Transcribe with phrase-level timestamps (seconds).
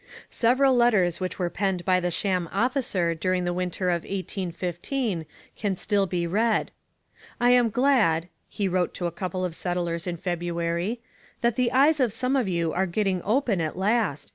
[0.31, 5.75] Several letters which were penned by the sham officer during the winter of 1815 can
[5.77, 6.71] still be read.
[7.39, 11.01] 'I am glad,' he wrote to a couple of settlers in February,
[11.41, 14.29] 'that the eyes of some of you are getting open at last